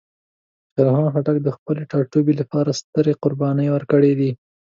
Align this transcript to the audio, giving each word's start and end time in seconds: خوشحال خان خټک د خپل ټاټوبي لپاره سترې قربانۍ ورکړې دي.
خوشحال 0.73 0.93
خان 0.95 1.05
خټک 1.13 1.37
د 1.43 1.49
خپل 1.55 1.75
ټاټوبي 1.91 2.33
لپاره 2.41 2.77
سترې 2.81 3.13
قربانۍ 3.23 3.67
ورکړې 3.71 4.13
دي. 4.19 4.31